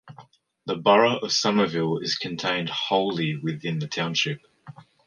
The 0.65 0.77
Borough 0.77 1.19
of 1.19 1.29
Summerville 1.31 1.99
is 2.01 2.15
contained 2.15 2.69
wholly 2.69 3.35
within 3.37 3.77
the 3.77 3.85
township. 3.87 4.41